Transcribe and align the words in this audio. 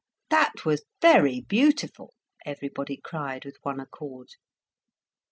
"That 0.31 0.65
was 0.65 0.83
very 0.99 1.41
beautiful," 1.41 2.15
everybody 2.43 2.97
cried 2.97 3.45
with 3.45 3.57
one 3.61 3.79
accord. 3.79 4.29